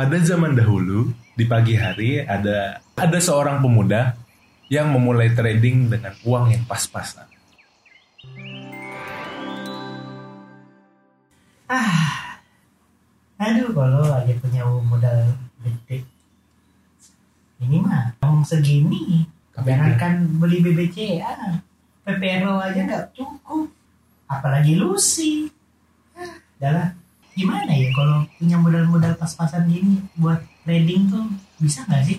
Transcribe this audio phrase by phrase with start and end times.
[0.00, 4.16] Pada zaman dahulu, di pagi hari ada ada seorang pemuda
[4.72, 7.28] yang memulai trading dengan uang yang pas-pasan.
[11.68, 12.40] Ah,
[13.36, 16.08] aduh kalau lagi punya modal gede,
[17.60, 21.60] ini mah uang segini, jangankan beli BBCA,
[22.08, 23.68] PPRO aja nggak cukup,
[24.32, 25.52] apalagi Lucy.
[26.16, 26.96] Ah, adalah
[27.40, 31.24] gimana ya kalau punya modal-modal pas-pasan gini buat trading tuh
[31.56, 32.18] bisa nggak sih?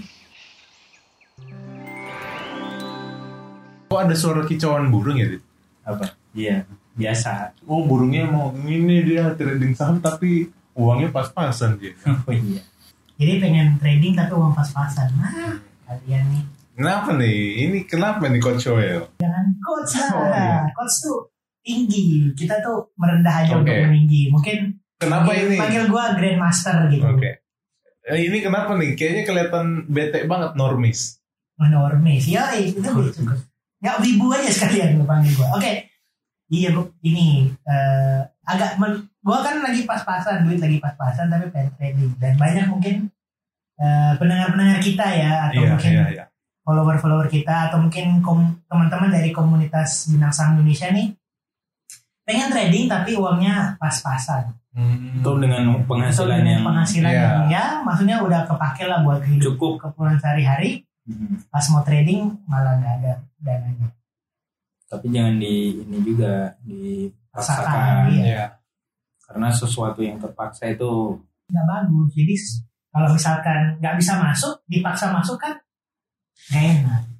[3.91, 5.29] Kok ada suara kicauan burung ya?
[5.29, 5.43] Dit?
[5.81, 6.61] apa iya
[6.93, 10.45] biasa Oh burungnya mau ini dia trading saham tapi
[10.77, 11.97] uangnya pas-pasan dia.
[12.29, 12.61] oh iya
[13.21, 15.13] Jadi pengen trading tapi uang pas-pasan.
[15.13, 17.67] Nah, kalian nih Kenapa nih?
[17.67, 19.05] Ini kenapa nih Coach Joel?
[19.21, 20.09] jangan coach lah.
[20.17, 20.57] Oh, iya.
[20.73, 21.19] Coach tuh
[21.61, 22.33] tinggi.
[22.33, 23.69] Kita tuh merendah aja Oke.
[23.69, 24.33] untuk meninggi.
[24.33, 25.57] Mungkin Kenapa panggil, ini?
[25.57, 27.03] Panggil gua Grandmaster gitu.
[27.09, 27.41] Oke.
[28.05, 28.93] Eh, ini kenapa nih?
[28.93, 31.17] Kayaknya kelihatan bete banget normis.
[31.57, 32.29] Menormis.
[32.29, 33.37] Ya itu cukup.
[33.81, 35.57] Ya wibu aja sekalian lu panggil gua.
[35.57, 35.89] Oke.
[36.51, 41.71] Iya bu, ini eh, agak men- gua kan lagi pas-pasan duit lagi pas-pasan tapi pengen
[41.79, 43.07] trading dan banyak mungkin
[43.79, 46.23] eh, pendengar-pendengar kita ya atau Iya, mungkin iya, iya.
[46.67, 48.19] follower-follower kita atau mungkin
[48.67, 51.15] teman-teman dari komunitas bintang Indonesia nih
[52.23, 54.53] pengen trading tapi uangnya pas-pasan.
[54.71, 55.19] Hmm.
[55.19, 57.19] itu dengan Atau penghasilan dengan yang penghasilan Iya.
[57.27, 60.87] yang ya maksudnya udah kepake lah buat hidup cukup keperluan sehari-hari.
[61.03, 61.43] Hmm.
[61.51, 63.91] Pas mau trading malah nggak ada dananya.
[64.87, 68.23] tapi jangan di ini juga Paksakan, dipaksakan iya.
[68.27, 68.45] Iya.
[69.23, 71.15] karena sesuatu yang terpaksa itu
[71.51, 72.07] Nggak bagus.
[72.15, 72.35] Jadi
[72.91, 75.55] kalau misalkan nggak bisa masuk, dipaksa masuk kan
[76.51, 77.10] enak.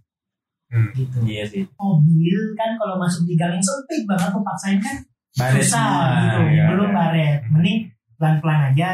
[0.71, 0.87] Hmm.
[0.95, 1.17] Gitu.
[1.27, 4.95] iya sih Mobil kan kalau masuk di gang yang sempit banget tuh paksain kan
[5.35, 6.41] baret susah semua gitu.
[6.55, 6.95] iya, Belum iya.
[6.95, 7.39] baret.
[7.51, 7.77] Mending
[8.15, 8.91] pelan-pelan aja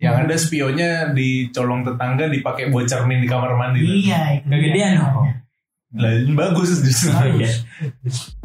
[0.00, 3.84] Yang ada spionnya di colong tetangga dipakai buat cermin di kamar mandi.
[3.84, 4.48] Iya itu.
[4.48, 5.28] Kegedean, oh.
[5.92, 7.12] Lah, ini bagus justru.
[7.12, 7.20] Oh,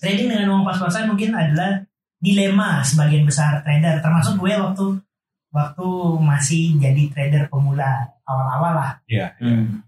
[0.00, 1.84] Trading dengan uang pas-pasan mungkin adalah
[2.20, 4.00] dilema sebagian besar trader.
[4.00, 4.86] Termasuk gue waktu
[5.50, 5.88] waktu
[6.24, 8.92] masih jadi trader pemula awal-awal lah.
[9.06, 9.36] Iya.
[9.42, 9.84] Hmm.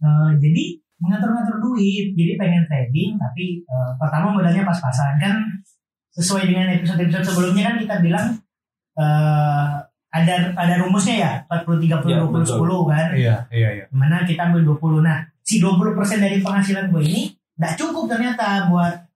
[0.00, 0.64] Eh, jadi
[1.00, 2.12] mengatur-ngatur duit.
[2.12, 5.36] Jadi pengen trading tapi eh, pertama modalnya pas-pasan kan
[6.10, 8.26] sesuai dengan episode-episode sebelumnya kan kita bilang
[8.98, 9.72] eh,
[10.10, 12.66] ada ada rumusnya ya 40 30 Ya, 20 betul.
[12.66, 13.08] 10 kan.
[13.14, 13.84] Iya, iya, iya.
[13.86, 15.06] Di mana kita ambil 20.
[15.06, 17.22] Nah, si 20% dari penghasilan gue ini
[17.54, 19.09] nggak cukup ternyata buat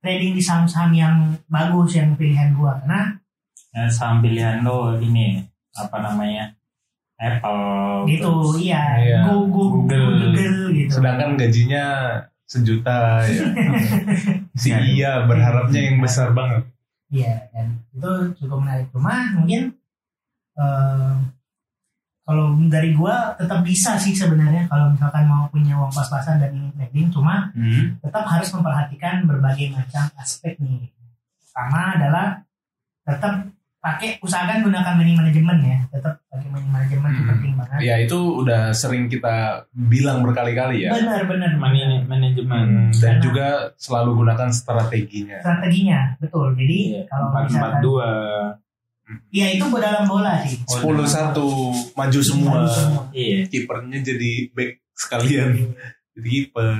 [0.00, 1.14] trading di saham-saham yang
[1.46, 2.72] bagus yang pilihan gue.
[2.82, 3.16] Karena
[3.70, 5.38] Nah, saham pilihan lo ini
[5.72, 6.50] apa namanya
[7.14, 9.18] Apple gitu, terus- iya, Iya.
[9.24, 10.08] Google, Google.
[10.26, 10.90] Google gitu.
[10.90, 11.84] Sedangkan gajinya
[12.42, 13.44] sejuta ya.
[14.60, 14.80] si Iya.
[14.82, 16.66] iya berharapnya yang besar banget.
[17.12, 18.90] Iya, dan itu cukup menarik.
[18.90, 19.70] Cuma mungkin
[20.56, 21.12] eh,
[22.30, 26.70] kalau dari gua tetap bisa sih sebenarnya kalau misalkan mau punya uang pas-pasan dan ingin
[26.72, 27.98] trading, cuma Hmm.
[27.98, 30.86] tetap harus memperhatikan berbagai macam aspek nih.
[31.42, 32.26] Pertama adalah
[33.02, 35.78] tetap pakai usahakan gunakan money management ya.
[35.90, 37.30] Tetap pakai money management itu Hmm.
[37.34, 37.78] penting banget.
[37.80, 39.36] Ya itu udah sering kita
[39.72, 40.94] bilang berkali-kali ya.
[40.94, 45.42] Benar-benar Money Hmm, manajemen dan Karena- juga selalu gunakan strateginya.
[45.42, 46.54] strateginya betul.
[46.54, 48.08] Jadi Iya, kalau misalkan dua
[49.30, 50.58] ya itu dalam bola sih.
[50.66, 52.62] Sepuluh satu maju semua.
[52.62, 53.02] Maju semua.
[53.10, 55.50] iya Kipernya jadi back sekalian.
[56.14, 56.76] Jadi kiper.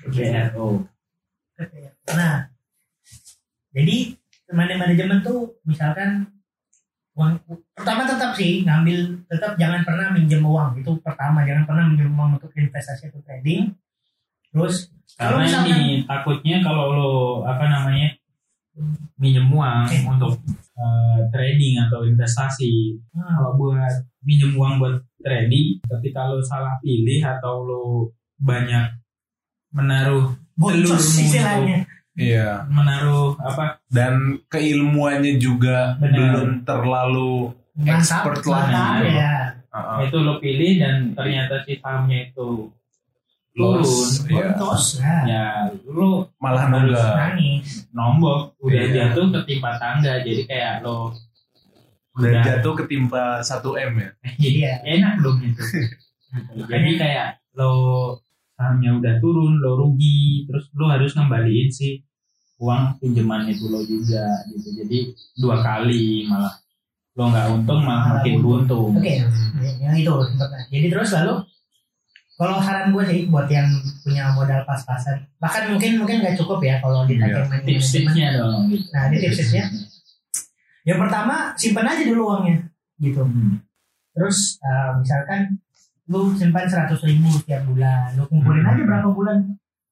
[0.00, 0.80] BRO
[2.10, 2.48] Nah,
[3.70, 3.96] jadi
[4.50, 6.24] money management tuh misalkan
[7.12, 7.36] uang
[7.76, 12.40] pertama tetap sih ngambil tetap jangan pernah minjem uang itu pertama jangan pernah minjem uang
[12.40, 13.76] untuk investasi atau trading.
[14.50, 17.12] Terus kalau karena misalkan ini takutnya kalau lo
[17.44, 18.08] apa namanya
[19.20, 20.02] minjem uang Eh.
[20.08, 20.40] untuk
[20.80, 23.92] eh, trading atau investasi Hmm, kalau buat
[24.24, 27.84] minjem uang buat trading tapi kalau salah pilih atau lo
[28.40, 28.88] banyak
[29.70, 31.78] menaruh telurmu istilahnya.
[32.16, 32.66] Iya.
[32.68, 36.16] menaruh apa Dan keilmuannya juga Benar.
[36.16, 38.66] belum terlalu Mantap, expert lah.
[39.00, 39.08] gitu.
[39.14, 39.36] ya.
[39.70, 39.98] Uh-uh.
[40.02, 42.66] itu lo pilih dan ternyata si sahamnya itu
[43.50, 44.54] turun Loss, iya.
[44.54, 45.16] Boncos, ya.
[45.24, 45.44] ya
[45.84, 47.14] lo Malah nunggak.
[47.16, 47.84] Nangis.
[47.90, 49.10] nombok udah Iya.
[49.10, 51.10] jatuh ketimpa tangga jadi kayak lo
[52.12, 52.42] Udah Udah.
[52.42, 54.10] jatuh ketimpa 1 M ya.
[54.36, 54.74] jadi Iya.
[54.92, 55.62] enak dong gitu
[56.70, 57.72] jadi kayak lo
[58.52, 61.98] sahamnya udah turun lo rugi terus lo harus ngembaliin si
[62.56, 64.98] uang pinjaman itu lo juga gitu jadi
[65.34, 66.54] dua kali malah
[67.10, 68.94] lo nggak untung malah makin untung.
[68.94, 69.16] buntung Oke,
[69.80, 70.14] yang itu.
[70.70, 71.34] Jadi terus lalu
[72.40, 73.68] kalau saran gue sih buat yang
[74.00, 77.20] punya modal pas-pasan, bahkan mungkin mungkin nggak cukup ya kalau Iya.
[77.20, 77.62] money management.
[77.68, 78.60] tips-tipsnya dong.
[78.88, 79.64] Nah, ini tips-tipsnya.
[80.82, 82.56] Yang pertama, simpan aja dulu uangnya,
[82.98, 83.20] gitu.
[83.22, 83.60] Hmm.
[84.10, 85.60] Terus eh, misalkan
[86.08, 88.72] lu simpan 100 ribu setiap bulan, lu kumpulin Hmm.
[88.72, 89.38] aja berapa bulan?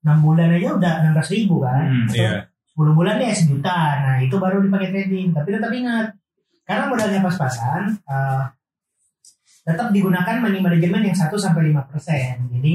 [0.00, 1.84] 6 bulan aja udah 16 ribu kan?
[1.84, 2.32] Hmm, Atau Iya.
[2.72, 3.76] 10 bulan ya sejuta.
[4.00, 5.30] Nah, itu baru dipakai trading.
[5.30, 6.06] Tapi tetap ingat,
[6.64, 8.42] karena modalnya pas-pasan, eh,
[9.68, 12.48] tetap digunakan money management yang 1 sampai 5 persen.
[12.48, 12.74] Jadi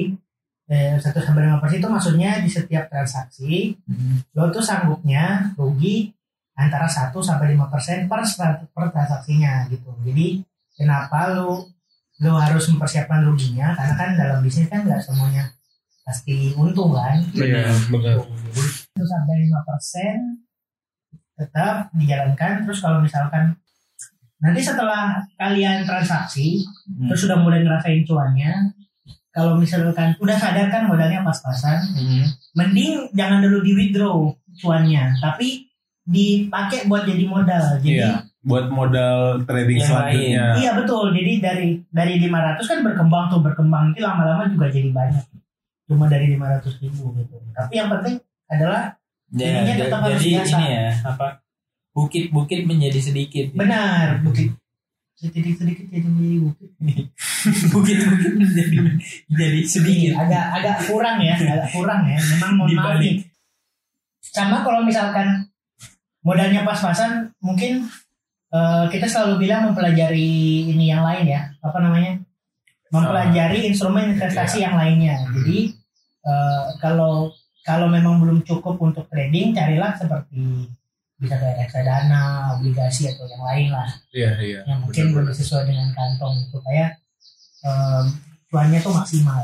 [0.69, 4.21] eh, 1 sampai 5 persen itu maksudnya di setiap transaksi Hmm.
[4.37, 6.13] lo tuh sanggupnya rugi
[6.53, 8.21] antara 1 sampai 5 persen per,
[8.69, 9.89] per transaksinya gitu.
[10.05, 10.45] Jadi
[10.77, 11.65] kenapa lo
[12.21, 13.73] lo harus mempersiapkan ruginya?
[13.73, 15.49] Karena kan dalam bisnis kan nggak semuanya
[16.05, 17.17] pasti untung kan.
[17.33, 18.21] Iya, benar.
[18.93, 20.45] Itu sampai 5 persen
[21.33, 22.69] tetap dijalankan.
[22.69, 23.57] Terus kalau misalkan
[24.43, 25.03] nanti setelah
[25.33, 27.07] kalian transaksi Hmm.
[27.07, 28.75] terus sudah mulai ngerasain cuannya,
[29.29, 32.27] kalau misalkan udah sadar kan modalnya pas-pasan, Hmm.
[32.53, 34.19] mending jangan dulu di withdraw
[34.53, 35.65] cuannya, tapi
[36.03, 37.79] dipakai buat jadi modal.
[37.79, 38.27] Jadi Iya.
[38.43, 40.45] Buat modal trading Yang selanjutnya.
[40.53, 41.05] Iya betul.
[41.09, 45.23] Jadi dari dari 500 kan berkembang tuh berkembang nanti lama-lama juga jadi banyak.
[45.87, 47.39] Cuma dari 500 ribu gitu.
[47.49, 48.91] Tapi yang penting adalah
[49.31, 50.53] Ya, Jadinya ja- tetap harus jadi biasa.
[50.53, 51.25] ini ya apa
[51.93, 54.53] bukit-bukit menjadi sedikit benar bukit
[55.23, 56.69] sedikit sedikit jadi menjadi bukit.
[57.73, 58.77] bukit-bukit menjadi
[59.31, 62.19] jadi sedikit Iya, agak agak kurang ya, agak kurang ya.
[62.35, 62.99] Memang mohon maaf Dibalik.
[62.99, 63.15] nih.
[64.19, 65.47] Sama kalau misalkan
[66.25, 67.87] modalnya pas-pasan, mungkin
[68.51, 72.19] eh, kita selalu bilang mempelajari ini yang lain ya, apa namanya?
[72.91, 75.23] Mempelajari instrumen investasi yang lainnya.
[75.39, 75.71] Jadi
[76.27, 77.31] eh, kalau
[77.63, 80.67] kalau memang belum cukup untuk trading, carilah seperti
[81.18, 82.24] bisa kayak reksadana,
[82.57, 84.60] obligasi atau yang lain lah Iya, iya.
[84.65, 86.86] yang mungkin Benar, lebih sesuai dengan kantong supaya
[87.63, 88.06] em,
[88.50, 89.44] cuannya tuh maksimal.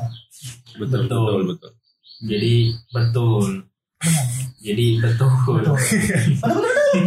[0.76, 1.24] Betul, Betul.
[1.26, 1.72] betul, betul.
[2.26, 2.54] jadi
[2.92, 3.46] betul
[4.00, 4.26] Benar.
[4.60, 5.76] jadi betul Betul.
[6.44, 7.06] betul, betul,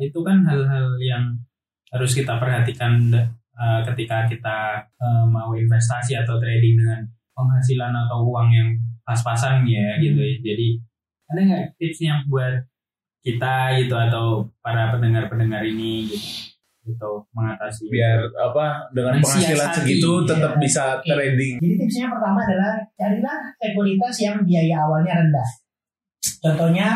[0.00, 1.36] itu kan hal-hal yang
[1.92, 3.12] harus kita perhatikan
[3.54, 4.58] eh, ketika kita
[4.98, 7.00] eh, mau investasi atau trading dengan
[7.36, 8.70] penghasilan atau uang yang
[9.06, 10.36] pas-pasan ya gitu ya.
[10.40, 10.68] Jadi
[11.30, 12.58] ada nggak tipsnya buat
[13.20, 16.50] kita gitu atau para pendengar-pendengar ini gitu
[16.80, 20.60] gitu mengatasi Biar apa dengan penghasilan segitu tetap iya.
[20.60, 21.12] bisa Oke.
[21.12, 21.54] trading.
[21.60, 25.48] Jadi tipsnya yang pertama adalah carilah sekuritas yang biaya awalnya rendah.
[26.40, 26.88] Contohnya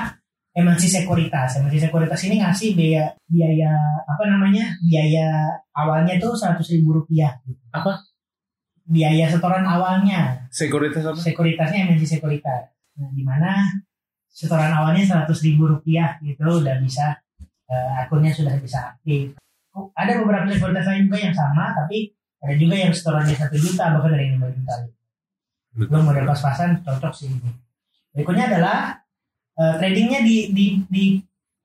[0.54, 1.58] emansi sekuritas.
[1.58, 3.70] Emansi sekuritas ini ngasih biaya biaya
[4.06, 7.34] apa namanya biaya awalnya tuh seratus ribu rupiah.
[7.74, 7.98] Apa?
[8.84, 11.16] Biaya setoran awalnya Sekuritas apa?
[11.18, 12.70] sekuritasnya emansi sekuritas.
[13.00, 13.66] Nah, di mana
[14.30, 17.18] setoran awalnya seratus ribu rupiah gitu udah bisa
[17.66, 19.34] eh, akunnya sudah bisa aktif.
[19.74, 23.90] Oh, Ada beberapa sekuritas lain juga yang sama, tapi ada juga yang setorannya satu juta
[23.90, 24.86] bahkan dari lima juta.
[25.74, 27.50] Belum model pas-pasan cocok sih ini.
[28.14, 28.94] Berikutnya adalah
[29.54, 31.04] eh, tradingnya di di di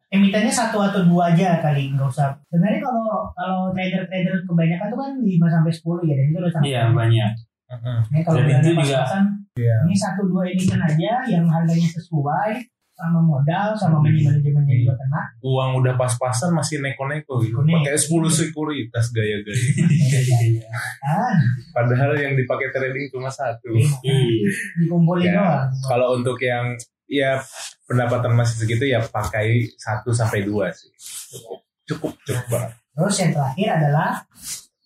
[0.07, 2.33] emitennya satu atau dua aja kali nggak usah.
[2.47, 6.51] Sebenarnya kalau kalau trader trader kebanyakan tuh kan 5 sampai 10 ya dan itu udah
[6.51, 7.31] sangat iya banyak
[7.69, 7.99] Heeh.
[8.07, 9.05] ini kalau modalnya itu juga-
[9.53, 9.75] Iya.
[9.85, 12.51] ini satu dua edition aja yang harganya sesuai
[12.91, 15.21] sama modal sama manajemennya juga kena.
[15.39, 17.59] Uang udah pas-pasan masih neko-neko gitu.
[17.61, 20.67] Pakai 10 sekuritas gaya-gaya.
[20.99, 21.35] Kan,
[21.75, 23.71] Padahal yang dipakai trading cuma satu.
[23.71, 24.51] Iya.
[24.77, 25.33] dikumpulin Ya.
[25.37, 25.67] doang.
[25.81, 26.75] Kalau untuk yang
[27.09, 27.41] ya
[27.89, 30.93] pendapatan masih segitu ya pakai 1 sampai 2 sih.
[31.33, 31.59] Cukup.
[31.89, 32.71] Cukup, cukup banget.
[32.93, 34.11] Terus yang terakhir adalah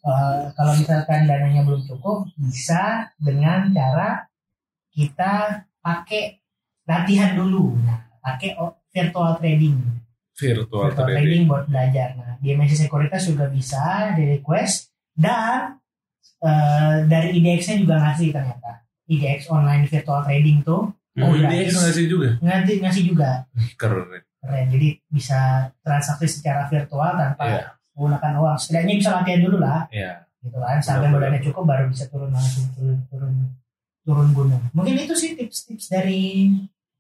[0.07, 4.23] eh, kalau misalkan dananya belum cukup, bisa dengan cara
[4.95, 6.39] kita pakai
[6.87, 7.75] latihan dulu.
[7.83, 8.55] Nah, pakai
[8.95, 9.75] virtual trading.
[10.33, 11.19] Virtual virtual trading.
[11.19, 12.07] trading buat belajar.
[12.15, 15.75] Nah, di MSC Sekuritas juga bisa di request dan
[16.39, 18.79] eh, dari IDX-nya juga ngasih ternyata.
[19.11, 21.77] IDX online virtual trading tuh Oh, Oh, ini gratis.
[21.77, 22.29] ngasih juga.
[22.41, 23.29] ngasih ngasih juga
[23.77, 24.09] Keren.
[24.41, 24.65] keren.
[24.67, 25.39] Jadi bisa
[25.79, 27.65] transaksi secara virtual tanpa Iya.
[27.93, 28.57] menggunakan uang.
[28.57, 30.25] Setidaknya bisa latihan dulu lah, Iya.
[30.41, 30.77] gitu kan.
[30.79, 33.33] Sampai modalnya cukup baru bisa turun langsung turun turun
[34.01, 34.63] turun gunung.
[34.73, 36.49] Mungkin itu sih tips-tips dari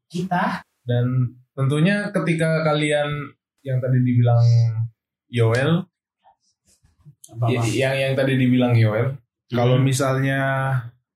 [0.07, 0.61] kita.
[0.85, 3.09] Dan tentunya ketika kalian
[3.61, 4.45] yang tadi dibilang
[5.27, 5.89] Yoel,
[7.29, 7.65] Apa, y- Bang?
[7.73, 9.17] yang yang tadi dibilang Yoel,
[9.49, 9.85] Kalau Hmm.
[9.85, 10.41] misalnya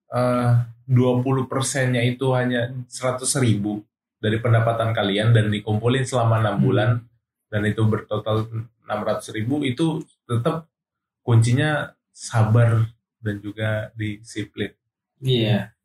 [0.08, 0.50] eh,
[0.88, 3.84] 20 persennya itu hanya 100 ribu
[4.18, 6.64] dari pendapatan kalian dan dikumpulin selama enam Hmm.
[6.64, 6.90] bulan
[7.48, 8.48] dan itu bertotal
[8.84, 10.68] 600 ribu itu tetap
[11.22, 12.88] kuncinya sabar
[13.20, 14.72] dan juga disiplin.
[15.18, 15.76] Iya.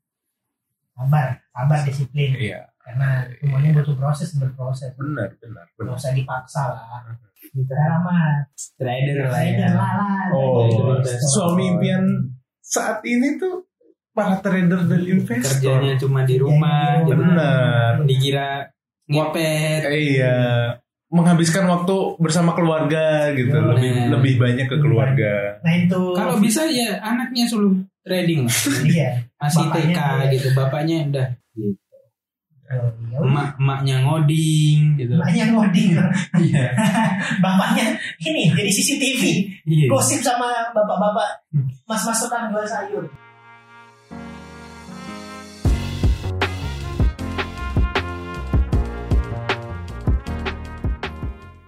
[0.93, 5.97] sabar sabar disiplin Iya, karena semuanya butuh proses berproses benar, benar, nggak benar.
[5.97, 7.01] usah dipaksa lah
[7.43, 8.45] sekarang mah
[8.77, 9.57] Trader lah ya.
[9.57, 12.05] trader lah lah Oh, suami impian
[12.61, 13.65] saat ini tuh
[14.13, 15.57] para trader dan investor.
[15.59, 17.01] Kerjanya cuma di rumah.
[17.01, 17.17] Gitu.
[17.17, 17.33] rumah.
[17.33, 17.91] Benar.
[18.05, 18.49] Dikira
[19.05, 19.81] ngepet.
[19.89, 20.37] Iya,
[21.09, 23.77] menghabiskan waktu bersama keluarga gitu, Benar.
[23.77, 25.61] lebih lebih banyak ke keluarga.
[25.61, 28.57] nah itu Kalau bisa ya anaknya suruh trading lah.
[28.83, 30.49] iya Masih Bapaknya TK gitu.
[30.53, 31.29] Bapaknya udah.
[31.53, 31.81] ya udah.
[33.13, 35.13] Emak emaknya ngoding gitu.
[35.13, 35.93] Emaknya ngoding
[36.41, 36.69] Iya.
[37.45, 37.85] bapaknya
[38.19, 39.23] ini jadi CCTV
[39.63, 39.87] Iya.
[39.89, 41.29] gosip sama bapak-bapak
[41.85, 43.05] mas-mas tukang jual sayur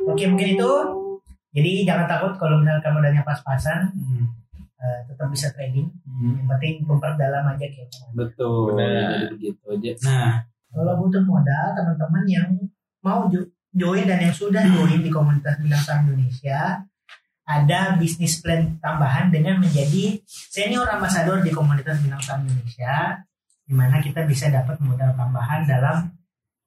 [0.07, 0.71] Oke mungkin itu
[1.51, 4.27] jadi jangan takut kalau misalnya kamu udah pas-pasan Hmm.
[4.77, 6.37] eh, tetap bisa trading Hmm.
[6.37, 8.75] yang penting memperdalam aja kayak Betul.
[8.75, 9.33] Benar.
[9.33, 9.91] Begitu aja.
[10.03, 10.33] Nah,
[10.69, 12.49] kalau butuh modal teman-teman yang
[13.01, 16.85] mau jo- join dan yang sudah join di komunitas bidang saham Indonesia
[17.45, 23.21] ada bisnis plan tambahan dengan menjadi senior ambassador di komunitas bidang saham Indonesia
[23.63, 26.13] di mana kita bisa dapat modal tambahan dalam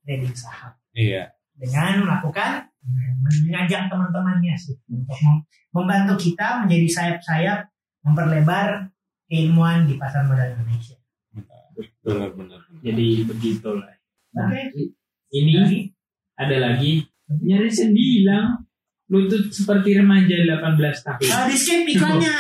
[0.02, 1.30] trading saham Iya.
[1.58, 2.70] Dengan melakukan
[3.44, 7.60] mengajak teman-temannya sih untuk mem- membantu kita menjadi sayap-sayap
[8.06, 8.88] memperlebar
[9.28, 10.96] keilmuan di pasar modal Indonesia.
[12.02, 12.62] Benar benar.
[12.80, 13.92] jadi begitulah.
[14.34, 14.72] Nah, Oke.
[14.74, 14.94] i-
[15.36, 15.92] ini
[16.34, 18.64] ada lagi nyaris bilang
[19.12, 21.28] lutut seperti remaja 18 tahun.
[21.28, 22.34] Ah, di skip iklannya.